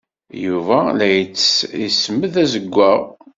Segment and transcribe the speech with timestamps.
[0.45, 1.53] Yuba la yettess
[1.85, 2.99] ismed azewwaɣ.